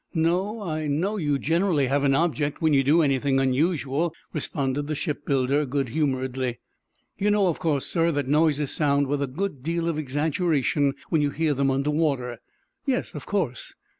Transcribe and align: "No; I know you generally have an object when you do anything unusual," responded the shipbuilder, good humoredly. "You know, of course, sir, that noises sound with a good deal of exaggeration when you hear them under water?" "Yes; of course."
"No; 0.15 0.63
I 0.63 0.87
know 0.87 1.17
you 1.17 1.37
generally 1.37 1.85
have 1.85 2.03
an 2.03 2.15
object 2.15 2.59
when 2.59 2.73
you 2.73 2.83
do 2.83 3.03
anything 3.03 3.39
unusual," 3.39 4.15
responded 4.33 4.87
the 4.87 4.95
shipbuilder, 4.95 5.63
good 5.67 5.89
humoredly. 5.89 6.57
"You 7.19 7.29
know, 7.29 7.45
of 7.49 7.59
course, 7.59 7.85
sir, 7.85 8.11
that 8.13 8.27
noises 8.27 8.71
sound 8.71 9.05
with 9.05 9.21
a 9.21 9.27
good 9.27 9.61
deal 9.61 9.87
of 9.87 9.99
exaggeration 9.99 10.95
when 11.09 11.21
you 11.21 11.29
hear 11.29 11.53
them 11.53 11.69
under 11.69 11.91
water?" 11.91 12.39
"Yes; 12.83 13.13
of 13.13 13.27
course." 13.27 13.75